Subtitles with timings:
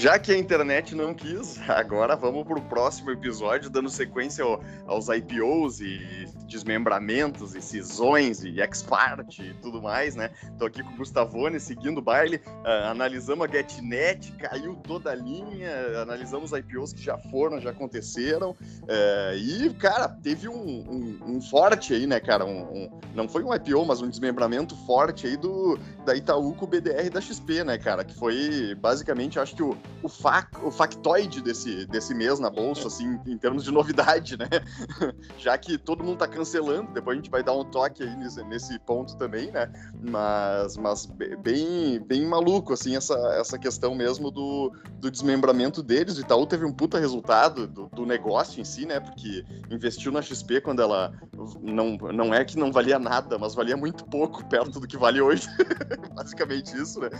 [0.00, 4.58] já que a internet não quis, agora vamos para o próximo episódio, dando sequência ao,
[4.86, 10.30] aos IPOs e desmembramentos e cisões e ex-part e tudo mais, né?
[10.58, 15.14] Tô aqui com o Gustavone seguindo o baile, uh, analisamos a GetNet, caiu toda a
[15.14, 21.40] linha, analisamos IPOs que já foram, já aconteceram, uh, e, cara, teve um, um, um,
[21.42, 22.46] forte aí, né, cara?
[22.46, 26.68] Um, não foi um IPO, mas um desmembramento forte aí do, da Itaú com o
[26.68, 28.02] BDR da XP, né, cara?
[28.02, 32.88] Que foi basicamente, acho que o, o, fac, o factoide desse, desse mês na bolsa,
[32.88, 34.48] assim, em termos de novidade, né?
[35.38, 38.42] Já que todo mundo tá cancelando, depois a gente vai dar um toque aí nesse,
[38.44, 39.70] nesse ponto também, né?
[40.02, 46.18] Mas, mas bem, bem maluco, assim, essa, essa questão mesmo do, do desmembramento deles.
[46.18, 49.00] O Itaú teve um puta resultado do, do negócio em si, né?
[49.00, 51.12] Porque investiu na XP quando ela
[51.62, 55.20] não, não é que não valia nada, mas valia muito pouco perto do que vale
[55.20, 55.46] hoje.
[56.14, 57.10] Basicamente isso, né?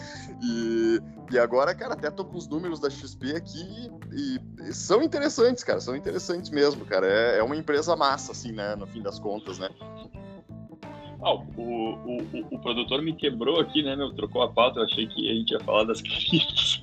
[0.43, 5.03] E, e agora, cara, até tô com os números da XP aqui e, e são
[5.03, 5.81] interessantes, cara.
[5.81, 7.07] São interessantes mesmo, cara.
[7.07, 8.75] É, é uma empresa massa, assim, né?
[8.75, 9.69] No fim das contas, né?
[11.23, 14.11] Ah, o, o, o, o, produtor me quebrou aqui, né, meu?
[14.15, 16.83] Trocou a pauta, eu achei que a gente ia falar das criptos.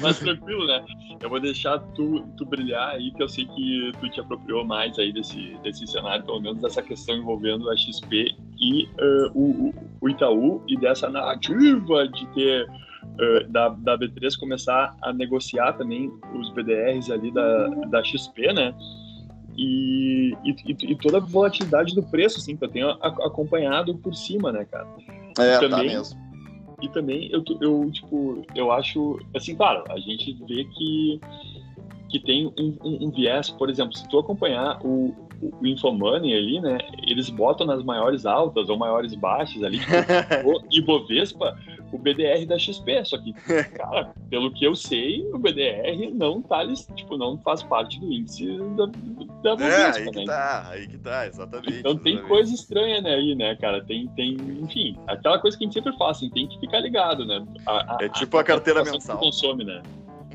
[0.00, 0.84] Mas tranquilo, né?
[1.20, 4.98] Eu vou deixar tu, tu brilhar aí, que eu sei que tu te apropriou mais
[4.98, 10.08] aí desse, desse cenário, pelo menos dessa questão envolvendo a XP e uh, o, o
[10.08, 12.68] Itaú e dessa narrativa de ter
[13.02, 18.74] uh, da, da B3 começar a negociar também os BDRs ali da, da XP, né?
[19.56, 24.52] E, e, e, toda a volatilidade do preço, assim, que eu tenho acompanhado por cima,
[24.52, 24.86] né, cara?
[25.38, 26.18] É, tá também, tá mesmo.
[26.80, 31.20] E também eu, eu, tipo, eu acho, assim, claro, a gente vê que,
[32.08, 36.60] que tem um, um, um viés, por exemplo, se tu acompanhar o, o Infomoney ali,
[36.60, 39.90] né, eles botam nas maiores altas ou maiores baixas ali, tipo,
[40.44, 41.56] o Ibovespa,
[41.92, 43.32] o BDR da XP, só que,
[43.74, 48.46] cara, pelo que eu sei, o BDR não tá, tipo, não faz parte do índice
[48.76, 48.86] da,
[49.42, 50.24] da Bovespa, é, aí que né?
[50.26, 51.78] tá, aí que tá, exatamente.
[51.78, 52.28] Então tem exatamente.
[52.28, 55.96] coisa estranha né, aí, né, cara, tem, tem, enfim, aquela coisa que a gente sempre
[55.96, 57.44] fala, assim, tem que ficar ligado, né.
[57.66, 59.18] A, a, é tipo a, a carteira mensal.
[59.18, 59.82] Que consome, né.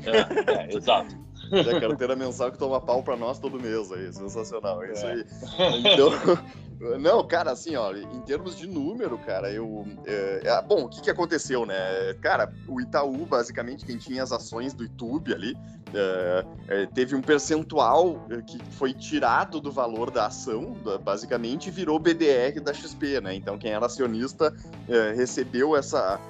[0.06, 1.16] É, é exato.
[1.52, 5.06] É a carteira mensal que toma pau pra nós todo mês aí, sensacional, é isso
[5.06, 5.12] é.
[5.12, 5.24] aí.
[5.92, 6.10] Então,
[6.98, 9.86] não, cara, assim, ó, em termos de número, cara, eu.
[10.04, 11.74] É, é, bom, o que, que aconteceu, né?
[12.20, 15.56] Cara, o Itaú, basicamente, quem tinha as ações do YouTube ali,
[15.96, 21.98] é, é teve um percentual é, que foi tirado do valor da ação, basicamente, virou
[21.98, 23.34] BDR da XP, né?
[23.34, 24.54] Então, quem era acionista
[24.88, 26.20] é, recebeu essa.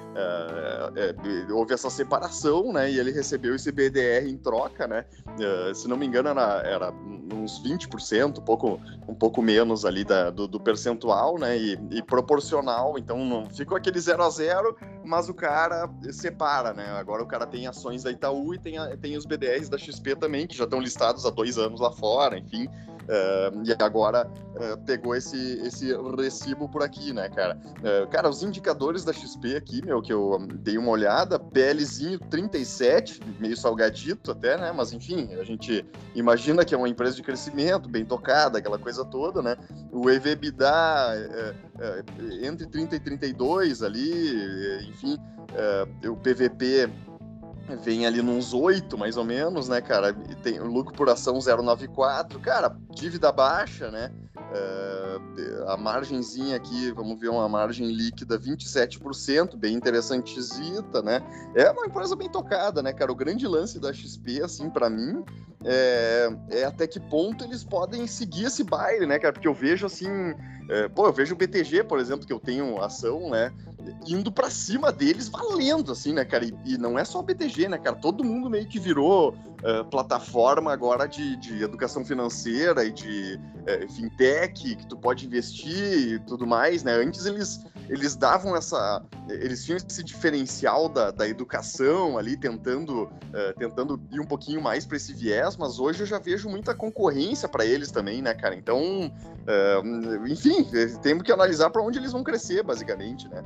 [1.51, 2.91] houve essa separação, né?
[2.91, 5.05] E ele recebeu esse BDR em troca, né?
[5.75, 6.93] se não me engano, era, era
[7.33, 11.57] uns 20%, um pouco, um pouco menos ali da, do, do percentual, né?
[11.57, 16.89] E, e, proporcional, então não ficou aquele zero a zero, mas o cara separa, né?
[16.91, 19.25] Agora o cara tem ações da Itaú e tem, tem os
[19.65, 22.67] Da XP também, que já estão listados há dois anos lá fora, enfim.
[23.07, 27.57] Uh, e agora uh, pegou esse, esse recibo por aqui, né, cara?
[27.77, 33.21] Uh, cara, os indicadores da XP aqui, meu, que eu dei uma olhada, PLzinho 37,
[33.39, 34.73] meio salgadito até, né?
[34.73, 39.05] Mas enfim, a gente imagina que é uma empresa de crescimento, bem tocada, aquela coisa
[39.05, 39.55] toda, né?
[39.89, 41.13] O EVBDA
[41.79, 45.17] é, entre 30 e 32 ali, enfim,
[46.09, 46.89] o PVP
[47.75, 50.13] vem ali nos 8, mais ou menos, né, cara?
[50.41, 52.39] Tem lucro por ação 0,94.
[52.39, 54.11] Cara, dívida baixa, né?
[54.37, 61.21] Uh, a margenzinha aqui, vamos ver uma margem líquida 27%, bem interessantezita, né?
[61.53, 63.11] É uma empresa bem tocada, né, cara?
[63.11, 65.23] O grande lance da XP, assim, para mim,
[65.65, 69.33] é, é, até que ponto eles podem seguir esse baile, né, cara?
[69.33, 70.07] Porque eu vejo, assim,
[70.69, 73.51] é, pô, eu vejo o BTG, por exemplo, que eu tenho ação, né?
[74.07, 76.45] Indo para cima deles valendo, assim, né, cara?
[76.45, 77.95] E, e, não é só o BTG, né, cara?
[77.95, 83.91] Todo mundo meio que virou uh, plataforma agora de, de, educação financeira e de uh,
[83.93, 86.93] fintech, que tu pode investir e tudo mais, né?
[86.93, 89.03] Antes eles, eles davam essa...
[89.29, 94.85] Eles tinham esse diferencial da, da educação ali, tentando, uh, tentando ir um pouquinho mais
[94.85, 98.55] para esse viés, mas hoje eu já vejo muita concorrência para eles também, né, cara?
[98.55, 99.11] Então,
[100.27, 100.65] enfim,
[101.01, 103.43] temos que analisar para onde eles vão crescer, basicamente, né?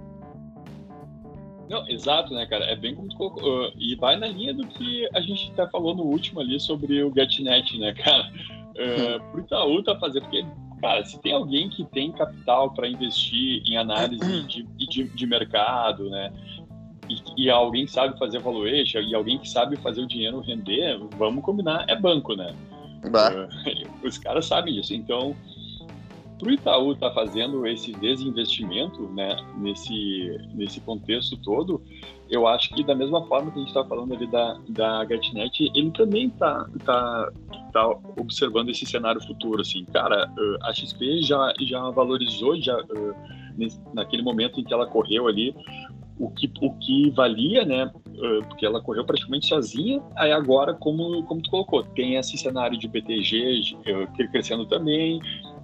[1.71, 2.65] Não, exato, né, cara?
[2.65, 3.67] É bem como tu colocou.
[3.67, 7.01] Uh, e vai na linha do que a gente até falou no último ali sobre
[7.01, 8.29] o GetNet, né, cara?
[8.71, 10.45] Uh, pro Itaú tá fazendo, porque,
[10.81, 16.09] cara, se tem alguém que tem capital para investir em análise de, de, de mercado,
[16.09, 16.33] né?
[17.07, 21.41] E, e, alguém sabe fazer valuation e alguém que sabe fazer o dinheiro render, vamos
[21.41, 22.53] combinar, é banco, né?
[23.05, 23.47] Uh,
[24.05, 24.93] os caras sabem disso.
[24.93, 25.37] Então,
[26.47, 31.81] o Itaú estar tá fazendo esse desinvestimento, né, nesse, nesse contexto todo,
[32.29, 35.71] eu acho que da mesma forma que a gente está falando ali da, da GetNet,
[35.75, 37.31] ele também está tá,
[37.73, 40.31] tá observando esse cenário futuro, assim, cara,
[40.63, 42.77] a XP já, já valorizou, já,
[43.93, 45.53] naquele momento em que ela correu ali,
[46.21, 47.91] o que, o que valia, né?
[48.47, 50.01] Porque ela correu praticamente sozinha.
[50.15, 53.75] Aí agora, como, como tu colocou, tem esse cenário de BTG
[54.31, 55.19] crescendo também,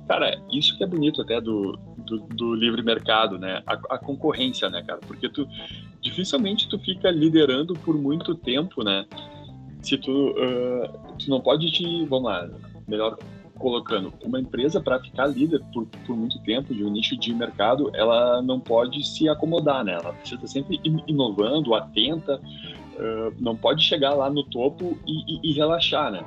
[0.08, 3.62] Cara, isso que é bonito até do, do, do livre mercado, né?
[3.68, 5.00] A, a, concorrência, né, cara?
[5.06, 5.48] Porque tu
[6.02, 9.06] dificilmente tu fica liderando por muito tempo, né?
[9.82, 12.50] Se tu, uh, tu não pode te, vamos lá,
[12.88, 13.18] melhor
[13.58, 17.92] colocando, uma empresa para ficar líder por, por muito tempo de um nicho de mercado,
[17.94, 19.94] ela não pode se acomodar, né?
[19.94, 25.52] Ela precisa estar sempre inovando, atenta, uh, não pode chegar lá no topo e, e,
[25.52, 26.24] e relaxar, né?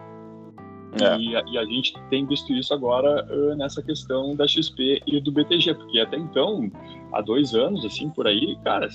[0.92, 1.16] É.
[1.19, 5.20] E, a, e, a, gente tem visto isso agora uh, nessa questão da XP e
[5.20, 6.70] do BTG, porque até então,
[7.12, 8.88] há dois anos, assim, por aí, cara,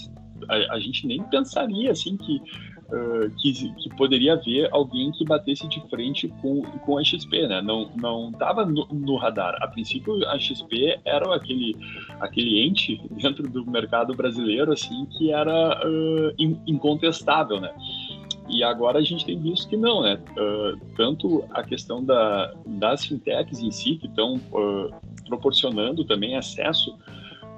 [0.49, 5.67] a, a gente nem pensaria, assim, que, uh, que, que, poderia haver alguém que batesse
[5.69, 7.61] de frente com, com a XP, né?
[7.61, 9.55] Não, não tava no, no radar.
[9.61, 11.77] A princípio, a XP era aquele,
[12.19, 16.35] aquele ente dentro do mercado brasileiro, assim, que era uh,
[16.67, 17.73] incontestável, né?
[18.47, 20.19] E agora a gente tem visto que não, né?
[20.37, 24.93] Uh, tanto a questão da, das fintechs em si, que estão uh,
[25.27, 26.95] proporcionando também acesso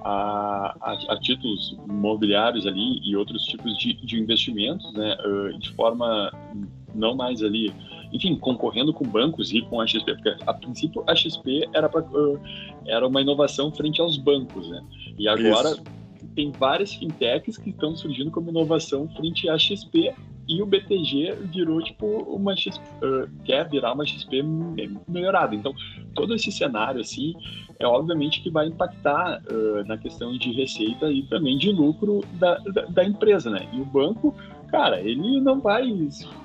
[0.02, 5.18] a, a, a, títulos imobiliários ali e outros tipos de, de investimentos, né?
[5.26, 6.32] Uh, de forma
[6.96, 7.74] não mais ali,
[8.14, 12.04] enfim, concorrendo com bancos e com a XP, porque a princípio a XP era, pra,
[12.86, 14.82] era uma inovação frente aos bancos, né?
[15.20, 15.84] E agora Isso.
[16.34, 20.14] tem várias fintechs que estão surgindo como inovação frente à XP
[20.48, 24.44] e o BTG virou tipo uma XP, uh, quer virar uma XP
[25.08, 25.56] melhorada.
[25.56, 25.74] Então,
[26.16, 27.36] todo esse cenário assim
[27.80, 32.58] é obviamente que vai impactar uh, na questão de receita e também de lucro da,
[32.60, 33.68] da, da, empresa, né?
[33.74, 34.34] E o banco,
[34.70, 35.86] cara, ele não vai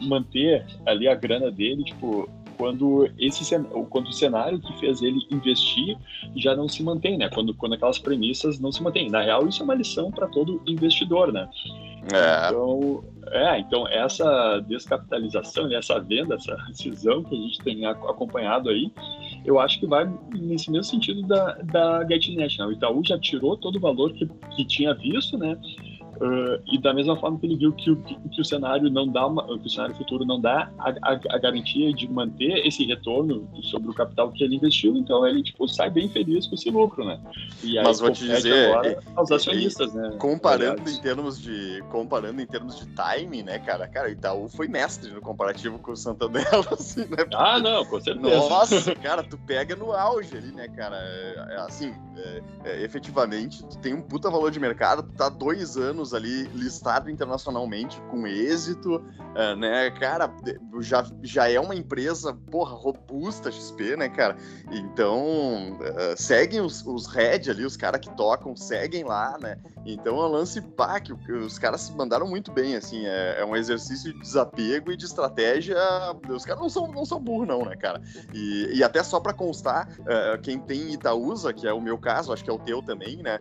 [0.01, 2.29] manter ali a grana dele, tipo,
[2.59, 3.43] quando esse
[3.91, 5.97] quando o cenário que fez ele investir
[6.37, 7.29] já não se mantém, né?
[7.29, 9.11] Quando, quando aquelas premissas não se mantêm.
[9.11, 11.49] Na real, isso é uma lição para todo investidor, né?
[12.13, 12.49] É.
[12.49, 18.69] Então, é, então essa descapitalização, né, essa venda, essa cisão que a gente tem acompanhado
[18.69, 18.93] aí,
[19.45, 22.59] eu acho que vai nesse mesmo sentido da, da GetNet.
[22.59, 22.67] Né?
[22.67, 25.57] O Itaú já tirou todo o valor que, que tinha visto, né?
[26.17, 29.27] Uh, e da mesma forma que ele viu que o, que o cenário não dá
[29.27, 33.49] uma, que o cenário futuro não dá a, a, a, garantia de manter esse retorno
[33.63, 37.05] sobre o capital que ele investiu, então ele tipo sai bem feliz com esse lucro,
[37.05, 37.19] né?
[37.65, 40.17] E aí, Mas vou te dizer, agora aos acionistas, né?
[40.19, 43.89] Comparando em termos de comparando em termos de time, né, cara?
[43.89, 47.25] Cara, o Itaú foi mestre no comparativo com o Santander, assim, né?
[47.35, 48.37] Ah, não, com certeza.
[48.37, 50.97] Nossa, cara, tu pega no auge ali, né, cara?
[50.97, 55.77] É, assim, é, é, efetivamente, tu tem um puta valor de mercado, tu tá dois
[55.77, 60.29] anos ali listado internacionalmente com êxito, uh, né, cara,
[60.81, 64.37] já, já é uma empresa, porra, robusta XP, né, cara,
[64.71, 69.57] então uh, seguem os, os ali, os caras que tocam, seguem lá, né,
[69.87, 73.45] então é um lance pá, que os caras se mandaram muito bem, assim, é, é,
[73.45, 75.77] um exercício de desapego e de estratégia,
[76.29, 78.03] os caras não são, não são burros não, né, cara,
[78.35, 82.33] e, e até só para constar, uh, quem tem Itaúsa, que é o meu caso,
[82.33, 83.39] acho que é o teu também, né,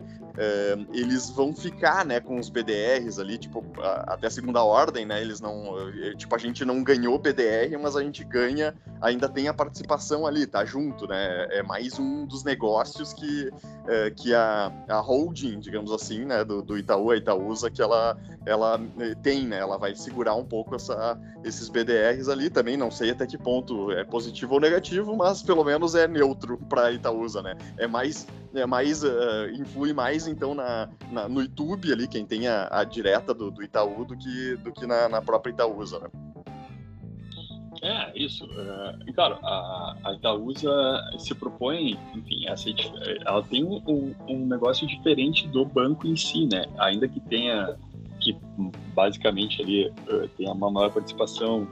[0.92, 5.20] eles vão ficar, né, com os BDRs ali, tipo, até a segunda ordem, né?
[5.20, 5.78] Eles não.
[5.90, 10.26] Eh, tipo, a gente não ganhou BDR, mas a gente ganha, ainda tem a participação
[10.26, 11.48] ali, tá junto, né?
[11.50, 13.50] É mais um dos negócios que,
[13.86, 18.16] é, que a, a holding, digamos assim, né, do, do Itaú, a Itaúsa, que ela,
[18.46, 19.58] ela eh, tem, né?
[19.58, 22.48] Ela vai segurar um pouco essa, esses BDRs ali.
[22.48, 26.56] Também não sei até que ponto é positivo ou negativo, mas pelo menos é neutro
[26.68, 27.56] para Itaúsa, né?
[27.76, 29.08] É mais, é mais uh,
[29.52, 33.62] influi mais então na, na, no YouTube ali, quem tem a, a direta do, do,
[33.62, 36.08] Itaú do que, do que na, na própria Itaúsa, né?
[37.82, 38.48] É, isso.
[38.56, 40.70] É, claro, a, a Itaúsa
[41.18, 42.70] se propõe, enfim, essa,
[43.26, 46.64] ela tem um, um negócio diferente do banco em si, né?
[46.78, 47.76] Ainda que tenha,
[48.20, 48.36] que
[48.94, 51.66] basicamente ali uh, tenha uma maior participação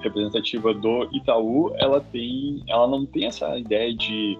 [0.00, 4.38] representativa do Itaú, ela tem, ela não tem essa ideia de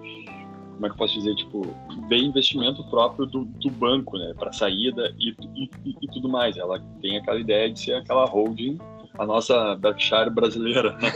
[0.75, 1.61] como é que eu posso dizer, tipo,
[2.07, 6.55] de investimento próprio do, do banco, né, para saída e, e, e, tudo mais.
[6.55, 8.77] Ela tem aquela ideia de ser aquela holding
[9.17, 10.93] a nossa Berkshire brasileira.
[10.93, 11.11] Né?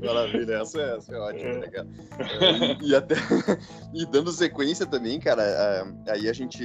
[0.04, 1.88] Maravilha, essa é, essa é ótima, né, cara?
[2.80, 3.14] E, e, até,
[3.94, 6.64] e dando sequência também, cara, aí a gente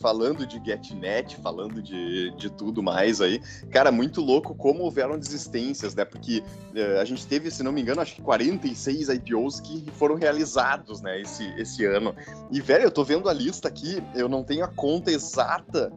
[0.00, 5.94] falando de GetNet, falando de, de tudo mais aí, cara, muito louco como houveram desistências,
[5.94, 6.04] né?
[6.04, 6.42] Porque
[6.74, 11.00] é, a gente teve, se não me engano, acho que 46 IPOs que foram realizados,
[11.00, 12.14] né, esse, esse ano.
[12.50, 15.92] E, velho, eu tô vendo a lista aqui, eu não tenho a conta exata,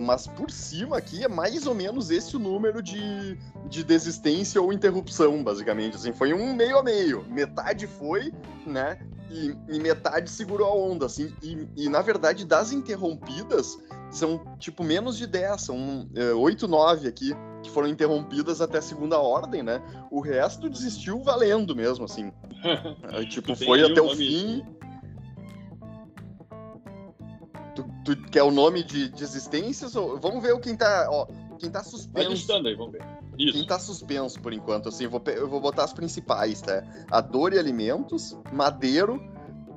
[0.00, 3.36] mas por cima aqui é mais ou menos esse o número de,
[3.68, 5.96] de desistência ou interrupção, basicamente.
[5.96, 7.24] Assim, foi um meio a meio.
[7.28, 8.32] Metade foi,
[8.66, 8.98] né?
[9.30, 11.34] E, e metade segurou a onda, assim.
[11.42, 13.78] E, e, na verdade, das interrompidas,
[14.10, 19.18] são tipo menos de 10, são é, 8, 9 aqui, que foram interrompidas até segunda
[19.18, 19.82] ordem, né?
[20.10, 22.32] O resto desistiu valendo mesmo, assim.
[23.28, 24.62] tipo, foi até o fim.
[24.62, 24.83] Tu,
[28.04, 29.96] tu, quer o nome de desistências?
[29.96, 30.18] Ou...
[30.18, 31.08] Vamos ver o quem tá.
[31.10, 31.26] Ó,
[31.58, 32.46] quem tá suspenso.
[32.46, 33.02] Vai aí, vamos ver.
[33.38, 33.52] Isso.
[33.52, 36.84] Quem tá suspenso por enquanto, assim, eu vou, eu vou botar as principais, tá?
[37.10, 39.20] A Dor e Alimentos, Madeiro,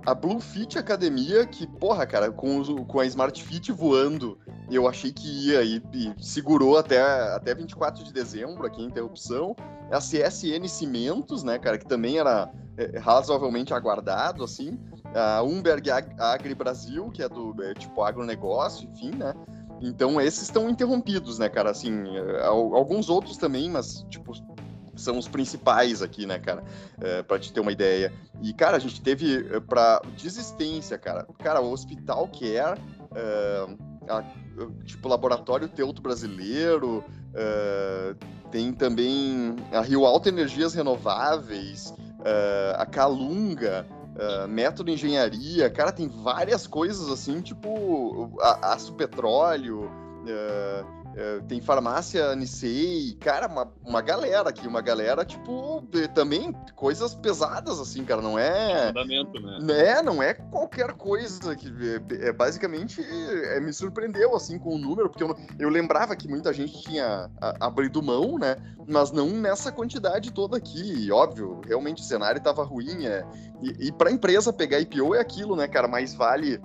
[0.05, 4.38] a Blue Fit Academia, que, porra, cara, com, com a Smart Fit voando,
[4.69, 7.01] eu achei que ia e, e segurou até,
[7.34, 9.55] até 24 de dezembro aqui, interrupção.
[9.91, 14.79] A CSN Cimentos, né, cara, que também era é, razoavelmente aguardado, assim.
[15.15, 19.33] A Umberg Agri Brasil, que é do, é, tipo, agronegócio, enfim, né.
[19.81, 21.69] Então, esses estão interrompidos, né, cara?
[21.69, 24.33] Assim, é, alguns outros também, mas, tipo,
[24.95, 26.63] são os principais aqui, né, cara?
[26.99, 28.11] É, pra te ter uma ideia.
[28.41, 31.27] E, cara, a gente teve é, pra desistência, cara.
[31.39, 32.81] Cara, o Hospital Care,
[33.15, 33.67] é,
[34.09, 34.23] a,
[34.83, 38.15] tipo, Laboratório Teuto Brasileiro, é,
[38.51, 41.93] tem também a Rio Alto Energias Renováveis,
[42.25, 43.85] é, a Calunga,
[44.17, 48.31] Uh, método engenharia, cara, tem várias coisas assim, tipo
[48.63, 55.83] aço petróleo, uh, é, tem farmácia Nisei, cara, uma, uma galera aqui, uma galera, tipo,
[56.13, 58.89] também coisas pesadas, assim, cara, não é...
[58.89, 59.88] Fundamento, né?
[59.88, 61.74] É, não é qualquer coisa, que
[62.21, 66.27] é, é basicamente, é, me surpreendeu, assim, com o número, porque eu, eu lembrava que
[66.27, 68.55] muita gente tinha abrido mão, né,
[68.88, 73.25] mas não nessa quantidade toda aqui, e, óbvio, realmente o cenário estava ruim, é,
[73.59, 76.62] e, e pra empresa pegar IPO é aquilo, né, cara, mais vale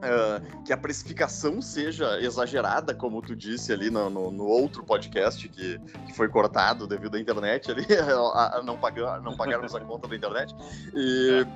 [0.00, 5.46] Uh, que a precificação seja exagerada, como tu disse ali no, no, no outro podcast
[5.46, 7.84] que, que, foi cortado devido à internet ali,
[8.32, 10.54] a, a não, pagar, não pagarmos a conta da internet.
[10.94, 11.46] E.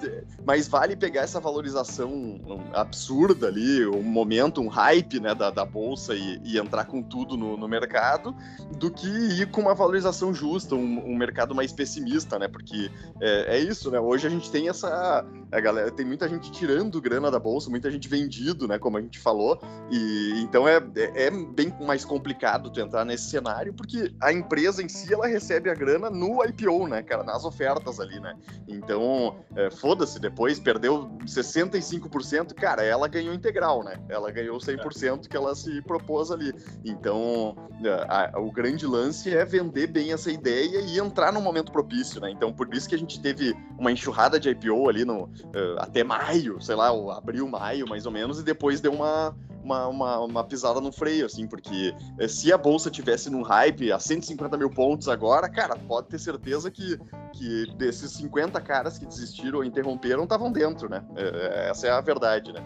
[0.44, 2.38] Mas vale pegar essa valorização
[2.74, 7.38] absurda ali, um momento, um hype né, da, da bolsa e, e entrar com tudo
[7.38, 8.36] no, no, mercado,
[8.78, 12.46] do que ir com uma valorização justa, um, um mercado mais pessimista, né?
[12.46, 12.90] Porque
[13.22, 13.98] é, é, isso, né?
[13.98, 15.24] Hoje a gente tem essa.
[15.50, 18.96] A galera, tem muita gente tirando grana da bolsa, muita gente vendendo vendido, né, como
[18.96, 19.60] a gente falou,
[19.90, 24.82] e então é, é, é bem mais complicado tu entrar nesse cenário, porque a empresa
[24.82, 28.34] em si, ela recebe a grana no IPO, né, cara, nas ofertas ali, né,
[28.66, 35.36] então, é, foda-se, depois perdeu 65%, cara, ela ganhou integral, né, ela ganhou 100% que
[35.36, 36.52] ela se propôs ali,
[36.84, 41.70] então, é, a, o grande lance é vender bem essa ideia e entrar no momento
[41.70, 45.24] propício, né, então por isso que a gente teve uma enxurrada de IPO ali no,
[45.24, 49.36] uh, até maio, sei lá, abril, maio, mais ou menos, menos, e depois deu uma,
[49.62, 53.92] uma, uma, uma, pisada no freio, assim, porque eh, se a bolsa tivesse num hype
[53.92, 56.98] a 150 mil pontos agora, cara, pode ter certeza que,
[57.34, 61.04] que desses 50 caras que desistiram ou interromperam estavam dentro, né?
[61.16, 62.60] É, essa é a verdade, né?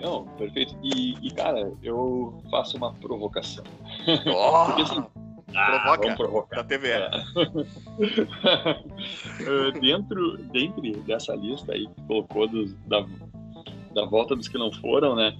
[0.00, 0.76] Não, perfeito.
[0.82, 3.64] E, e cara, eu faço uma provocação.
[4.26, 4.66] Oh!
[4.66, 5.04] porque assim.
[5.56, 6.56] Ah, Provoca.
[6.56, 6.88] Da TV.
[6.88, 7.08] É.
[9.46, 13.06] uh, dentro, dentro dessa lista aí que colocou dos, da,
[13.94, 15.36] da volta dos que não foram, né?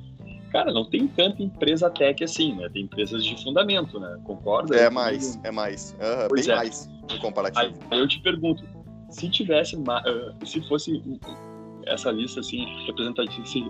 [0.51, 2.69] Cara, não tem tanta empresa tech assim, né?
[2.69, 4.21] Tem empresas de fundamento, né?
[4.23, 4.77] Concorda?
[4.77, 5.97] É mais, é mais.
[6.01, 6.55] Uhum, bem é.
[6.55, 7.75] mais no comparativo.
[7.91, 8.63] Aí, eu te pergunto,
[9.11, 11.03] se tivesse, uh, se fosse
[11.87, 13.65] essa lista assim representativa, se,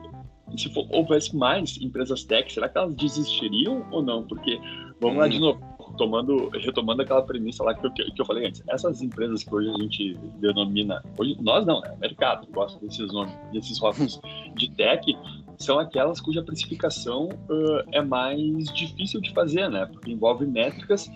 [0.59, 4.23] se houvesse mais empresas tech, será que elas desistiriam ou não?
[4.23, 4.61] Porque,
[5.01, 5.21] vamos hum.
[5.21, 9.03] lá de novo, tomando, retomando aquela premissa lá que eu, que eu falei antes, essas
[9.03, 11.97] empresas que hoje a gente denomina, hoje, nós não, né?
[12.01, 14.21] Mercado gosta desses nomes, desses rótulos
[14.55, 15.17] de tech,
[15.59, 19.87] são aquelas cuja precificação uh, é mais difícil de fazer, né?
[19.87, 21.11] Porque envolve métricas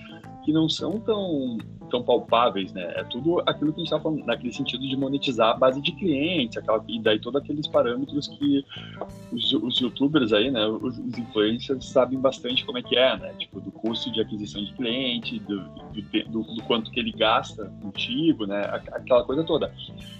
[0.44, 1.58] que não são tão,
[1.88, 2.92] tão palpáveis, né?
[2.96, 5.92] É tudo aquilo que a gente está falando, naquele sentido de monetizar a base de
[5.92, 8.64] clientes, aquela, e daí todos aqueles parâmetros que
[9.32, 13.34] os, os youtubers aí, né, os, os, influencers sabem bastante como é que é, né?
[13.38, 17.64] Tipo, do custo de aquisição de cliente, do, do, do, do quanto que ele gasta
[17.82, 18.60] contigo, né?
[18.92, 19.72] Aquela coisa toda.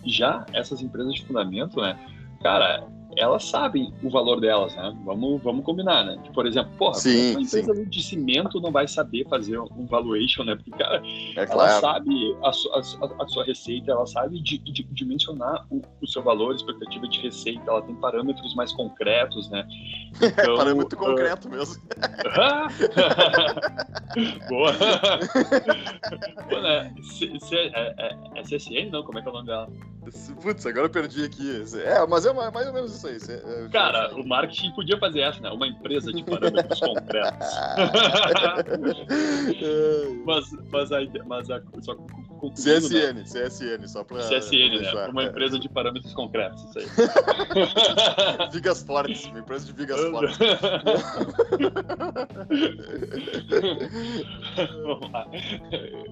[0.04, 1.98] Já essas empresas de fundamento, né?
[2.42, 4.94] Cara, elas sabem o valor delas, né?
[5.04, 6.18] Vamos, vamos combinar, né?
[6.34, 7.84] Por exemplo, porra, sim, uma empresa sim.
[7.84, 10.56] de cimento não vai saber fazer um valuation, né?
[10.56, 11.80] Porque, cara, é ela claro.
[11.80, 16.54] sabe a, a, a, sua receita, ela sabe de, de, dimensionar o, o, seu valor,
[16.54, 19.66] expectativa de receita, ela tem parâmetros mais concretos, né?
[20.18, 21.00] Então, é parâmetro uh...
[21.00, 21.80] concreto mesmo.
[24.48, 24.72] Boa.
[26.48, 26.94] Boa, né?
[27.02, 29.02] C, C, é, é, é CSN, não?
[29.02, 29.68] Como é que é o nome dela?
[30.42, 31.64] Putz, agora eu perdi aqui.
[31.84, 33.38] É, mas é mais ou menos isso aí.
[33.38, 35.50] É, Cara, o marketing podia fazer essa, né?
[35.50, 37.48] Uma empresa de parâmetros concretos.
[40.28, 41.94] mas, mas, a, mas a, só
[42.54, 43.22] CSN, né?
[43.24, 44.18] CSN, só pra.
[44.18, 45.08] CSN, né?
[45.08, 46.86] Uma empresa de parâmetros concretos, isso aí.
[48.52, 50.38] vigas fortes, uma empresa de vigas fortes.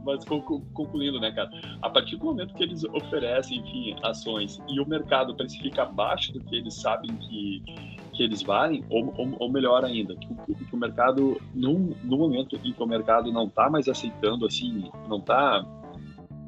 [0.05, 1.51] mas concluindo, né, cara?
[1.83, 6.41] A partir do momento que eles oferecem, enfim, ações e o mercado precifica abaixo do
[6.41, 7.63] que eles sabem que,
[8.13, 12.57] que eles valem, ou, ou, ou melhor ainda, que, que o mercado, num, no momento
[12.57, 15.65] em que o mercado não está mais aceitando, assim, não está,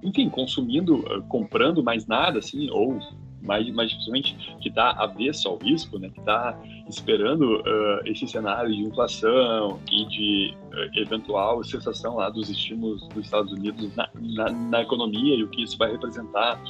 [0.03, 2.99] enfim, consumindo, comprando mais nada, assim, ou
[3.43, 8.71] mais, mais dificilmente que está avesso ao risco, né, que está esperando uh, esse cenário
[8.71, 14.51] de inflação e de uh, eventual cessação lá dos estímulos dos Estados Unidos na, na,
[14.51, 16.61] na economia e o que isso vai representar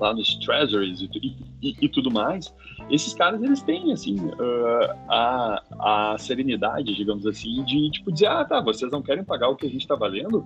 [0.00, 2.52] lá nos treasuries e, e, e, tudo mais,
[2.90, 8.44] esses caras eles têm assim uh, a, a serenidade, digamos assim, de tipo dizer ah
[8.44, 10.44] tá, vocês não querem pagar o que a gente está valendo,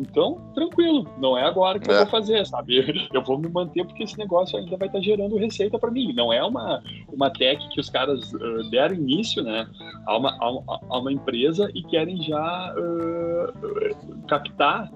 [0.00, 1.94] então tranquilo, não é agora que é.
[1.94, 2.80] eu vou fazer, sabe?
[3.12, 6.12] Eu vou me manter porque esse negócio ainda vai estar tá gerando receita para mim.
[6.14, 9.66] Não é uma uma tech que os caras uh, deram início, né,
[10.06, 14.90] a uma, a, a uma empresa e querem já uh, captar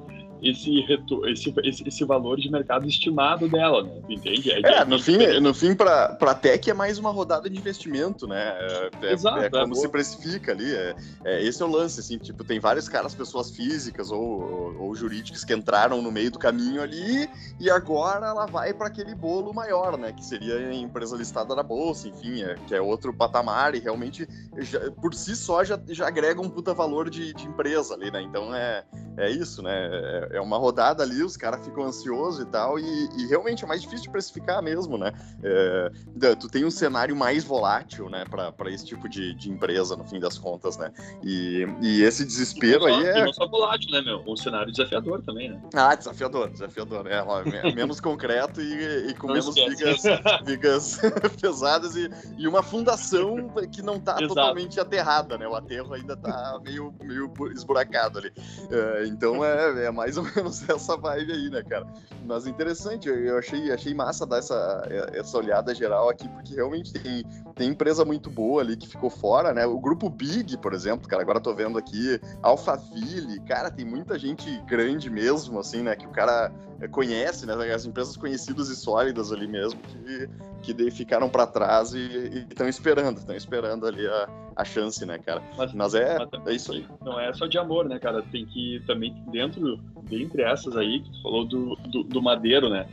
[0.44, 4.02] esse, retor esse, esse, esse, valor de mercado estimado dela, né?
[4.08, 4.50] Entende?
[4.52, 8.26] É, é no fim, no fim para a tech é mais uma rodada de investimento,
[8.26, 8.56] né?
[8.60, 10.72] É, é Exato, é, é como se precifica ali.
[10.72, 14.82] É, é, esse é o lance, assim, tipo, tem vários caras, pessoas físicas ou, ou,
[14.82, 19.14] ou jurídicas que entraram no meio do caminho ali e agora ela vai para aquele
[19.14, 20.12] bolo maior, né?
[20.12, 24.28] Que seria a empresa listada na bolsa, enfim, é, que é outro patamar e realmente
[24.58, 28.20] já, por si só já, já agrega um puta valor de, de empresa ali, né?
[28.22, 28.84] Então é,
[29.16, 29.88] é isso, né?
[30.34, 33.66] É, é uma rodada ali, os caras ficam ansiosos e tal, e, e, realmente é
[33.66, 35.12] mais difícil de precificar mesmo, né?
[35.42, 40.04] É, tu tem um cenário mais volátil, né, para esse tipo de, de, empresa, no
[40.04, 40.92] fim das contas, né?
[41.22, 43.24] E, e esse desespero e aí é.
[43.24, 44.22] Não só volátil, né, meu?
[44.26, 45.60] Um cenário desafiador também, né?
[45.74, 47.06] Ah, desafiador, desafiador.
[47.06, 47.42] É, ó,
[47.74, 50.02] menos concreto e, e com não menos vigas,
[50.44, 51.00] vigas
[51.40, 54.28] pesadas e, e uma fundação que não tá Exato.
[54.28, 55.46] totalmente aterrada, né?
[55.46, 58.32] O aterro ainda tá meio, meio esburacado ali.
[58.70, 61.86] É, então é, é mais ou menos essa vibe aí, né, cara?
[62.24, 67.24] Mas interessante, eu achei, achei massa dar essa, essa olhada geral aqui, porque realmente tem,
[67.54, 69.66] tem empresa muito boa ali que ficou fora, né?
[69.66, 74.60] O grupo Big, por exemplo, cara, agora tô vendo aqui, Alphaville, cara, tem muita gente
[74.66, 75.94] grande mesmo, assim, né?
[75.96, 76.52] Que o cara
[76.90, 77.54] conhece, né?
[77.72, 80.28] As empresas conhecidas e sólidas ali mesmo, que,
[80.64, 85.42] que ficaram para trás e estão esperando, estão esperando ali a, a chance, né, cara?
[85.56, 86.86] Mas, mas é, mas, é isso aí.
[87.02, 88.22] Não é só de amor, né, cara?
[88.22, 92.86] Tem que também, dentro, dentre essas aí, que tu falou do, do, do Madeiro, né?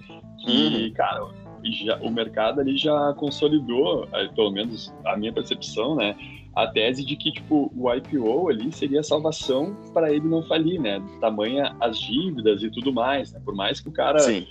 [0.45, 0.93] Que, uhum.
[0.93, 1.27] cara,
[1.63, 6.15] já, o mercado ali já consolidou, pelo menos a minha percepção, né?
[6.55, 10.79] a tese de que tipo o IPO ali seria a salvação para ele não falir,
[10.79, 11.01] né?
[11.19, 13.41] Tamanha as dívidas e tudo mais, né?
[13.43, 14.45] Por mais que o cara Sim.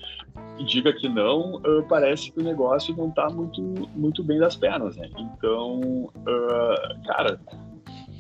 [0.65, 3.63] Diga que não, uh, parece que o negócio não está muito
[3.95, 5.09] muito bem das pernas, né?
[5.17, 7.41] Então, uh, cara,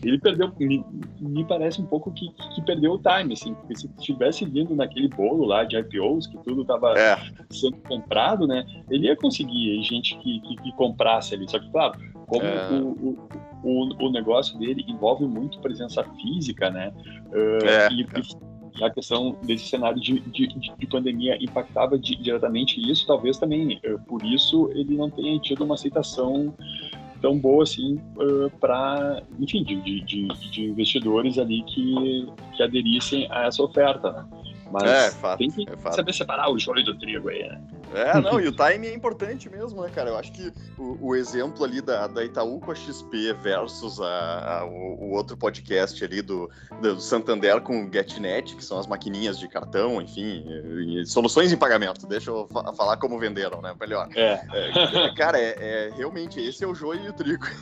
[0.02, 0.84] ele perdeu, me,
[1.20, 5.08] me, parece um pouco que, que perdeu o time, assim, porque se tivesse vindo naquele
[5.08, 7.18] bolo lá de IPOs, que tudo estava é.
[7.50, 11.98] sendo comprado, né, ele ia conseguir gente que, que, que comprasse ali, só que, claro,
[12.26, 12.70] como é.
[12.72, 13.28] o, o,
[13.62, 16.92] o, o, negócio dele envolve muito presença física, né,
[17.32, 17.88] uh, é.
[17.92, 18.49] e, e,
[18.82, 24.24] a questão desse cenário de, de, de pandemia impactava diretamente isso, talvez também, uh, por
[24.24, 26.54] isso, ele não tenha tido uma aceitação
[27.20, 33.46] tão boa assim ah, para, enfim, de, de, de, investidores ali que, que aderissem a
[33.46, 34.10] essa oferta.
[34.10, 34.26] Né?
[34.72, 37.60] Mas é, fato, tem que é saber separar o joio do trigo aí, né?
[37.92, 40.10] É, não, e o time é importante mesmo, né, cara?
[40.10, 44.60] Eu acho que o, o exemplo ali da, da Itaú com a XP versus a,
[44.60, 46.50] a o, o, outro podcast ali do,
[46.80, 51.52] do Santander com o GetNet, que são as maquininhas de cartão, enfim, e, e soluções
[51.52, 52.06] em pagamento.
[52.06, 53.74] Deixa eu fa falar como venderam, né?
[53.78, 54.08] Melhor.
[54.14, 54.40] É.
[54.52, 57.46] é cara, é, é, realmente, esse é o joio e o trigo.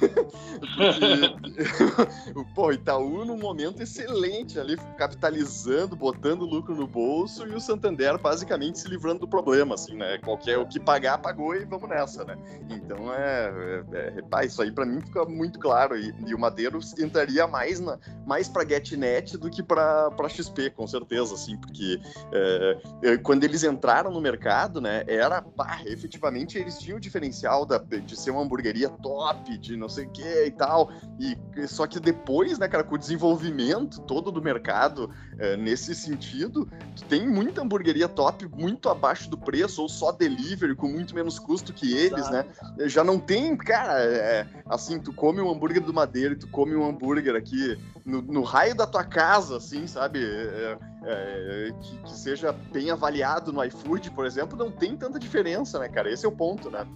[0.77, 8.19] Porque, pô, Itaú num momento excelente ali, capitalizando, botando lucro no bolso e o Santander
[8.19, 10.18] basicamente se livrando do problema, assim, né?
[10.25, 12.37] Qualquer o que pagar, pagou e vamos nessa, né?
[12.71, 13.53] Então é,
[13.93, 15.97] é, é isso aí para mim fica muito claro.
[15.97, 20.87] E, e, o Madeiro entraria mais na mais para GetNet do que para XP, com
[20.87, 22.01] certeza, assim, porque
[22.33, 27.65] é, é, quando eles entraram no mercado, né, era pá, efetivamente eles tinham o diferencial
[27.65, 31.87] da, de ser uma hamburgueria top, de não sei o que e tal, e só
[31.87, 36.69] que depois, né, cara, com o desenvolvimento todo do mercado é, nesse sentido,
[37.09, 41.73] tem muita hamburgueria top muito abaixo do preço ou só delivery com muito menos custo
[41.73, 42.45] que eles, né?
[42.49, 42.79] Exato.
[42.79, 42.89] né?
[42.89, 46.75] Já não tem, cara, é, assim, tu come um hambúrguer do Madeira e tu come
[46.75, 50.21] um hambúrguer aqui no, no raio da tua casa, assim, sabe?
[50.25, 55.79] É, é, que, que, seja bem avaliado no iFood, por exemplo, não tem tanta diferença,
[55.79, 56.11] né, cara?
[56.11, 56.87] Esse é o ponto, né?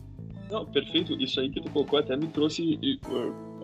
[0.50, 1.14] Não, perfeito.
[1.14, 2.78] Isso aí que tu colocou até me trouxe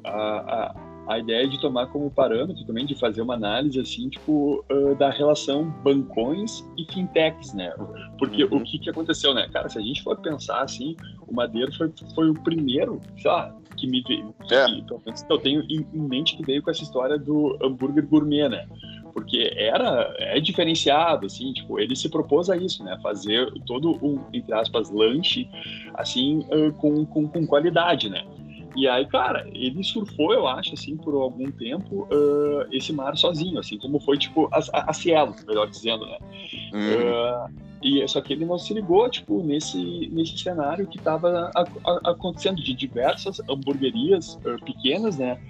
[0.04, 4.64] a, a a ideia de tomar como parâmetro também, de fazer uma análise, assim, tipo,
[4.70, 7.72] uh, da relação bancões e fintechs, né?
[8.18, 8.58] Porque uhum.
[8.58, 9.48] o que, que aconteceu, né?
[9.50, 10.94] Cara, se a gente for pensar, assim,
[11.26, 14.66] o Madeiro foi, foi o primeiro, sei lá, que me veio, é.
[14.66, 18.66] que, eu tenho em, em mente que veio com essa história do hambúrguer gourmet, né?
[19.18, 24.20] porque era é diferenciado assim tipo ele se propôs a isso né fazer todo um
[24.32, 25.48] entre aspas lanche
[25.94, 28.24] assim uh, com, com, com, qualidade né
[28.78, 33.58] e aí, cara, ele surfou, eu acho, assim, por algum tempo, uh, esse mar sozinho,
[33.58, 36.18] assim, como foi, tipo, a, a Cielo, melhor dizendo, né?
[36.72, 41.50] Uh, e só que ele não se ligou, tipo, nesse, nesse cenário que estava
[42.04, 45.40] acontecendo de diversas hamburguerias uh, pequenas, né?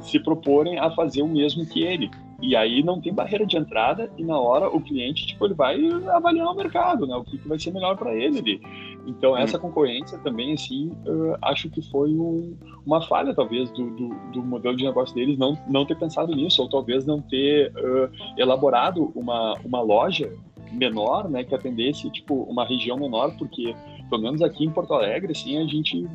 [0.00, 2.10] Se proporem a fazer o mesmo que ele.
[2.40, 5.78] E aí não tem barreira de entrada e na hora o cliente, tipo, ele vai
[6.08, 7.14] avaliar o mercado, né?
[7.14, 8.60] O que, que vai ser melhor para ele ali.
[9.06, 9.60] Então essa hum.
[9.60, 14.76] concorrência também, assim, uh, acho que foi um, uma falha, talvez, do, do, do, modelo
[14.76, 19.54] de negócio deles não, não ter pensado nisso, ou talvez não ter uh, elaborado uma,
[19.64, 20.32] uma loja
[20.72, 23.74] menor, né, que atendesse, tipo, uma região menor, porque,
[24.08, 26.06] pelo menos aqui em Porto Alegre, assim, a gente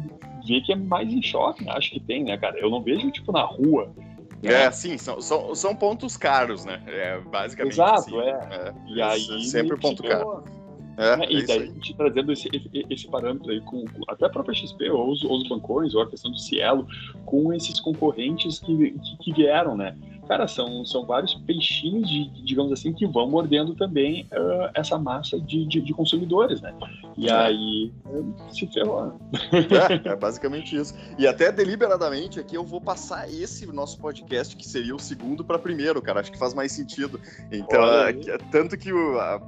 [0.47, 2.57] vê que é mais em shopping, acho que tem, né, cara?
[2.59, 3.91] Eu não vejo, tipo, na rua,
[4.43, 6.81] é, sim, são, são, são pontos caros, né?
[6.85, 7.73] É, basicamente.
[7.73, 8.29] Exato, assim, é.
[8.29, 8.73] é.
[8.87, 9.43] E aí.
[9.43, 10.43] Sempre ponto caro.
[10.97, 11.25] É, né?
[11.29, 12.49] e é daí a gente trazendo esse,
[12.89, 16.01] esse, parâmetro aí com, com, até a própria XP, ou os, ou os bancões, ou
[16.01, 16.87] a questão do Cielo,
[17.25, 19.97] com esses concorrentes que, que, que vieram, né?
[20.27, 25.39] Cara, são, são vários peixinhos, de, digamos assim, que vão mordendo também uh, essa massa
[25.39, 26.73] de, de, de, consumidores, né?
[27.17, 27.31] E é.
[27.31, 27.93] aí
[28.49, 29.13] se ferrou.
[29.51, 30.93] É, é, basicamente isso.
[31.17, 35.59] E até deliberadamente aqui eu vou passar esse nosso podcast, que seria o segundo, para
[35.59, 36.19] primeiro, cara.
[36.19, 37.19] Acho que faz mais sentido.
[37.51, 37.81] Então,
[38.51, 39.39] tanto que a,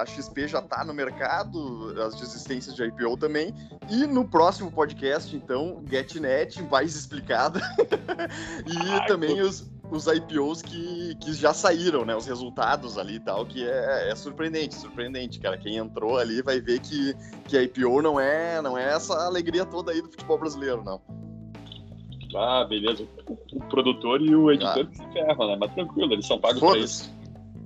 [0.00, 3.54] a, XP já está no mercado, as desistências de IPO também.
[3.90, 7.60] E no próximo podcast, então, GetNet mais explicada.
[8.66, 12.16] e também os os IPOs que, que já saíram, né?
[12.16, 15.58] Os resultados ali e tal, que é, é surpreendente, surpreendente, cara.
[15.58, 17.14] Quem entrou ali vai ver que,
[17.46, 21.00] que a IPO não é, não é essa alegria toda aí do futebol brasileiro, não.
[22.34, 23.06] Ah, beleza.
[23.26, 24.86] O, produtor e o editor ah.
[24.86, 25.56] que se ferram, né?
[25.60, 27.12] Mas tranquilo, eles são pagos pra isso.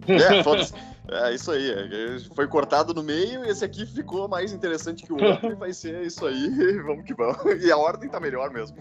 [0.09, 0.75] É, foda-se.
[1.09, 1.71] É isso aí.
[1.71, 5.55] É, foi cortado no meio e esse aqui ficou mais interessante que o outro e
[5.55, 6.49] vai ser isso aí.
[6.83, 7.64] Vamos que vamos.
[7.64, 8.77] E a ordem tá melhor mesmo.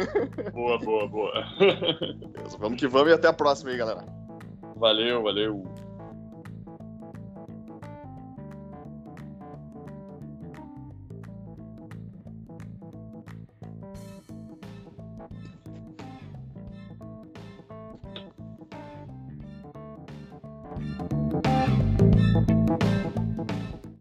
[0.52, 1.32] Boa, boa, boa.
[1.58, 4.04] Beleza, vamos que vamos e até a próxima aí, galera.
[4.76, 5.69] Valeu, valeu.